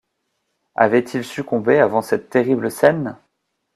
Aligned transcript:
Avait-il 0.73 1.23
succombé 1.23 1.77
avant 1.79 2.01
cette 2.01 2.31
terrible 2.31 2.71
scène? 2.71 3.19